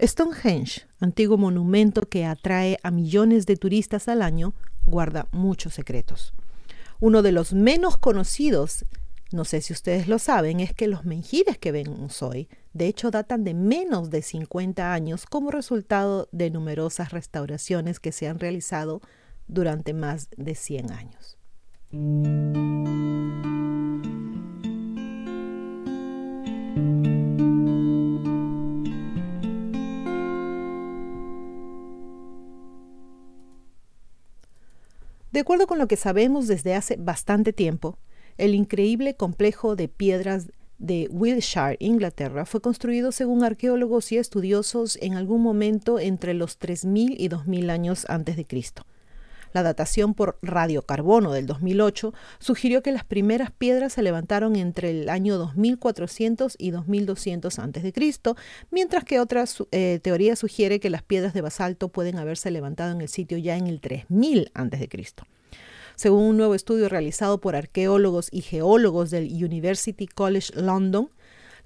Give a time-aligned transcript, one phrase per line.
[0.00, 4.54] Stonehenge, antiguo monumento que atrae a millones de turistas al año,
[4.86, 6.32] guarda muchos secretos.
[7.00, 8.84] Uno de los menos conocidos,
[9.32, 13.10] no sé si ustedes lo saben, es que los menjires que vemos hoy, de hecho,
[13.10, 19.02] datan de menos de 50 años como resultado de numerosas restauraciones que se han realizado
[19.48, 21.38] durante más de 100 años.
[35.38, 37.96] De acuerdo con lo que sabemos desde hace bastante tiempo,
[38.38, 45.14] el increíble complejo de piedras de Wiltshire, Inglaterra, fue construido según arqueólogos y estudiosos en
[45.14, 48.84] algún momento entre los 3.000 y 2.000 años antes de Cristo.
[49.52, 55.08] La datación por radiocarbono del 2008 sugirió que las primeras piedras se levantaron entre el
[55.08, 57.92] año 2400 y 2200 a.C.,
[58.70, 63.00] mientras que otra eh, teoría sugiere que las piedras de basalto pueden haberse levantado en
[63.00, 64.88] el sitio ya en el 3000 a.C.
[65.96, 71.10] Según un nuevo estudio realizado por arqueólogos y geólogos del University College London,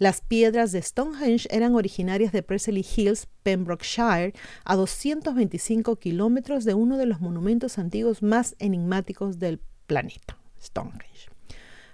[0.02, 4.32] las piedras de Stonehenge eran originarias de Presley Hills, Pembrokeshire,
[4.64, 11.28] a 225 kilómetros de uno de los monumentos antiguos más enigmáticos del planeta, Stonehenge.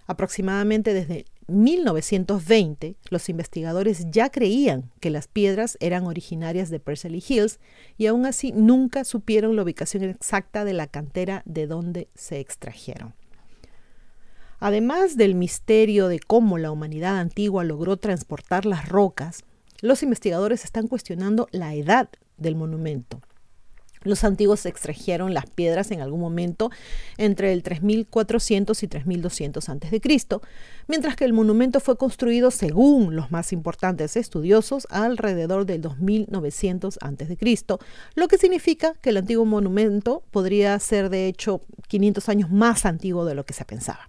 [0.06, 7.60] Aproximadamente desde 1920, los investigadores ya creían que las piedras eran originarias de Presley Hills
[7.98, 13.17] y aún así nunca supieron la ubicación exacta de la cantera de donde se extrajeron.
[14.60, 19.44] Además del misterio de cómo la humanidad antigua logró transportar las rocas,
[19.80, 23.20] los investigadores están cuestionando la edad del monumento.
[24.02, 26.70] Los antiguos extrajeron las piedras en algún momento
[27.16, 30.00] entre el 3400 y 3200 a.C.,
[30.86, 37.38] mientras que el monumento fue construido, según los más importantes estudiosos, alrededor del 2900 a.C.,
[38.14, 43.24] lo que significa que el antiguo monumento podría ser de hecho 500 años más antiguo
[43.24, 44.08] de lo que se pensaba.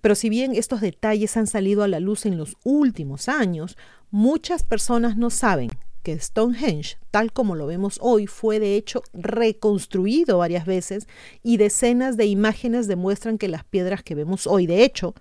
[0.00, 3.76] Pero si bien estos detalles han salido a la luz en los últimos años,
[4.10, 5.70] muchas personas no saben
[6.02, 11.06] que Stonehenge, tal como lo vemos hoy, fue de hecho reconstruido varias veces
[11.42, 15.14] y decenas de imágenes demuestran que las piedras que vemos hoy, de hecho,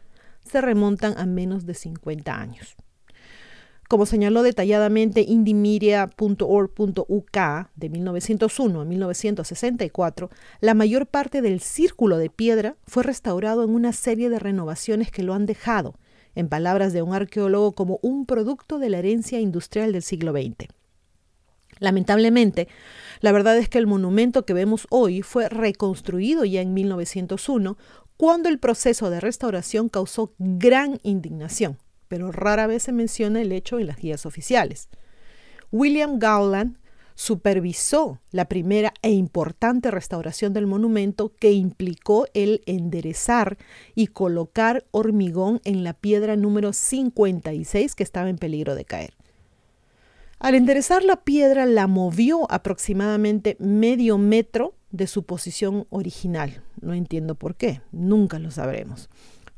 [0.50, 2.76] se remontan a menos de 50 años.
[3.90, 7.38] Como señaló detalladamente indimiria.org.uk
[7.76, 10.30] de 1901 a 1964,
[10.62, 15.24] la mayor parte del círculo de piedra fue restaurado en una serie de renovaciones que
[15.24, 15.96] lo han dejado,
[16.36, 20.68] en palabras de un arqueólogo, como un producto de la herencia industrial del siglo XX.
[21.80, 22.68] Lamentablemente,
[23.22, 27.76] la verdad es que el monumento que vemos hoy fue reconstruido ya en 1901,
[28.18, 33.80] cuando el proceso de restauración causó gran indignación pero rara vez se menciona el hecho
[33.80, 34.90] en las guías oficiales.
[35.72, 36.76] William Gowland
[37.16, 43.58] supervisó la primera e importante restauración del monumento que implicó el enderezar
[43.94, 49.14] y colocar hormigón en la piedra número 56 que estaba en peligro de caer.
[50.40, 56.64] Al enderezar la piedra la movió aproximadamente medio metro de su posición original.
[56.80, 59.10] No entiendo por qué, nunca lo sabremos.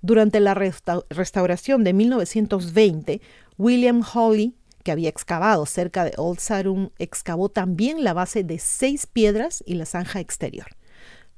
[0.01, 3.21] Durante la restauración de 1920,
[3.57, 9.05] William Hawley, que había excavado cerca de Old Sarum, excavó también la base de seis
[9.05, 10.67] piedras y la zanja exterior.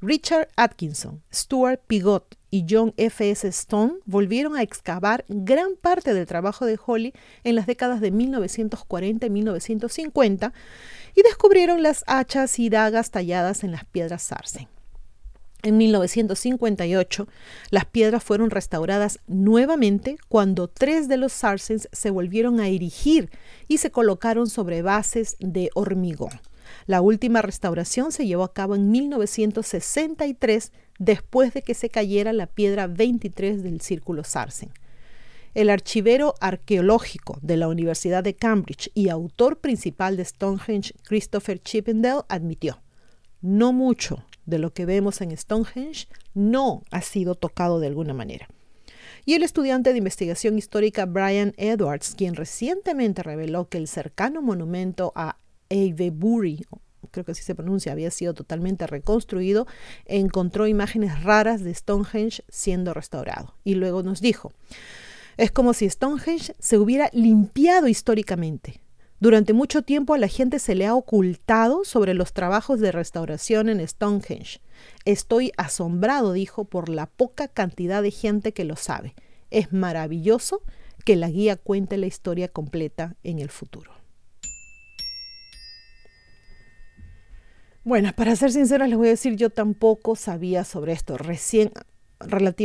[0.02, 3.30] Richard Atkinson, Stuart Pigot y John F.
[3.30, 3.48] S.
[3.48, 7.14] Stone volvieron a excavar gran parte del trabajo de Hawley
[7.44, 10.54] en las décadas de 1940 y 1950
[11.16, 14.68] y descubrieron las hachas y dagas talladas en las piedras sarsen.
[15.66, 17.26] En 1958,
[17.70, 23.30] las piedras fueron restauradas nuevamente cuando tres de los sarsens se volvieron a erigir
[23.70, 26.42] y se colocaron sobre bases de hormigón.
[26.86, 32.48] La última restauración se llevó a cabo en 1963 después de que se cayera la
[32.48, 34.70] piedra 23 del círculo sarsen.
[35.54, 42.24] El archivero arqueológico de la Universidad de Cambridge y autor principal de Stonehenge, Christopher Chippendale,
[42.28, 42.82] admitió,
[43.40, 48.48] no mucho de lo que vemos en Stonehenge no ha sido tocado de alguna manera.
[49.26, 55.14] Y el estudiante de investigación histórica Brian Edwards, quien recientemente reveló que el cercano monumento
[55.16, 55.38] a
[55.70, 56.66] Avebury,
[57.12, 59.66] creo que así se pronuncia, había sido totalmente reconstruido,
[60.06, 63.56] encontró imágenes raras de Stonehenge siendo restaurado.
[63.64, 64.52] Y luego nos dijo,
[65.38, 68.83] es como si Stonehenge se hubiera limpiado históricamente.
[69.24, 73.70] Durante mucho tiempo a la gente se le ha ocultado sobre los trabajos de restauración
[73.70, 74.60] en Stonehenge.
[75.06, 79.16] Estoy asombrado, dijo, por la poca cantidad de gente que lo sabe.
[79.50, 80.62] Es maravilloso
[81.06, 83.94] que la guía cuente la historia completa en el futuro.
[87.86, 91.18] Bueno, para ser sincera les voy a decir, yo tampoco sabía sobre esto.
[91.18, 91.72] Recién,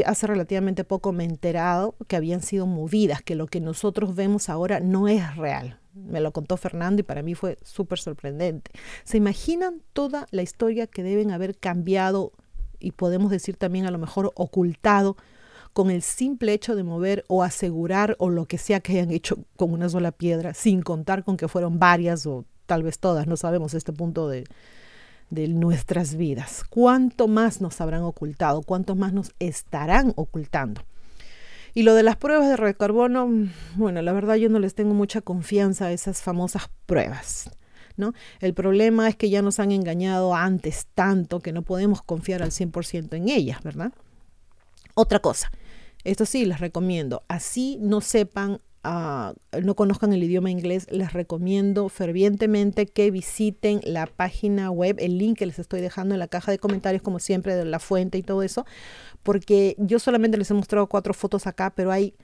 [0.05, 4.49] hace relativamente poco me he enterado que habían sido movidas, que lo que nosotros vemos
[4.49, 5.79] ahora no es real.
[6.07, 8.71] Me lo contó Fernando y para mí fue súper sorprendente.
[9.05, 12.33] ¿Se imaginan toda la historia que deben haber cambiado
[12.79, 15.17] y podemos decir también a lo mejor ocultado
[15.73, 19.39] con el simple hecho de mover o asegurar o lo que sea que hayan hecho
[19.57, 23.37] con una sola piedra, sin contar con que fueron varias o tal vez todas, no
[23.37, 24.45] sabemos este punto de,
[25.31, 26.65] de nuestras vidas.
[26.69, 28.63] ¿Cuánto más nos habrán ocultado?
[28.63, 30.83] ¿Cuánto más nos estarán ocultando?
[31.79, 33.31] Y lo de las pruebas de recarbono,
[33.77, 37.53] bueno, la verdad yo no les tengo mucha confianza a esas famosas pruebas.
[37.97, 38.15] ¿no?
[38.41, 42.51] El problema es que ya nos han engañado antes tanto que no podemos confiar al
[42.51, 43.93] 100% en ellas, ¿verdad?
[44.95, 45.53] Otra cosa,
[46.03, 52.87] esto sí les recomiendo, así no sepan No conozcan el idioma inglés, les recomiendo fervientemente
[52.87, 56.59] que visiten la página web, el link que les estoy dejando en la caja de
[56.59, 58.65] comentarios, como siempre, de la fuente y todo eso,
[59.23, 62.15] porque yo solamente les he mostrado cuatro fotos acá, pero hay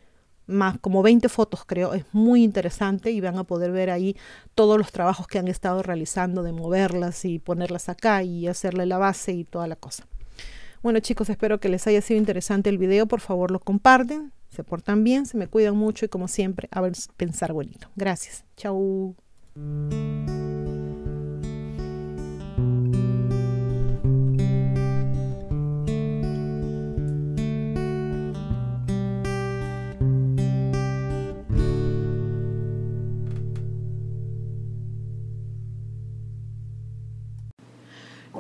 [0.47, 4.17] más, como 20 fotos creo, es muy interesante y van a poder ver ahí
[4.55, 8.99] todos los trabajos que han estado realizando de moverlas y ponerlas acá y hacerle la
[8.99, 10.07] base y toda la cosa.
[10.83, 14.65] Bueno chicos, espero que les haya sido interesante el video, por favor lo comparten, se
[14.65, 16.83] portan bien, se me cuidan mucho y como siempre, a
[17.17, 17.89] pensar bonito.
[17.97, 18.45] Gracias.
[18.57, 19.15] Chau.